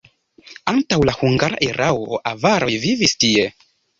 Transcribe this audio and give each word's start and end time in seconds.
Antaŭ 0.71 0.97
la 1.09 1.13
hungara 1.17 1.59
erao 1.67 2.19
avaroj 2.31 2.73
vivis 2.87 3.17
tie. 3.25 3.47